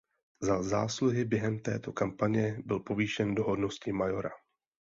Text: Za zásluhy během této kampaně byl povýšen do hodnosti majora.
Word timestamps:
Za 0.41 0.61
zásluhy 0.63 1.25
během 1.25 1.59
této 1.59 1.93
kampaně 1.93 2.57
byl 2.65 2.79
povýšen 2.79 3.35
do 3.35 3.43
hodnosti 3.43 3.91
majora. 3.91 4.29